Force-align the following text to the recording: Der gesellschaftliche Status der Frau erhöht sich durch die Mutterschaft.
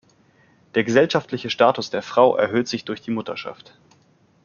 Der 0.73 0.83
gesellschaftliche 0.83 1.51
Status 1.51 1.91
der 1.91 2.01
Frau 2.01 2.35
erhöht 2.35 2.67
sich 2.67 2.85
durch 2.85 3.01
die 3.01 3.11
Mutterschaft. 3.11 3.77